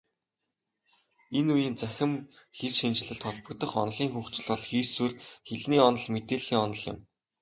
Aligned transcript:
Энэ 1.37 1.51
үеийн 1.55 1.75
цахим 1.79 2.11
хэлшинжлэлд 2.57 3.25
холбогдох 3.25 3.73
онолын 3.83 4.09
хөгжил 4.13 4.45
бол 4.49 4.63
хийсвэр 4.69 5.13
хэлний 5.47 5.81
онол, 5.87 6.05
мэдээллийн 6.13 6.61
онол 6.65 6.83
юм. 6.91 6.97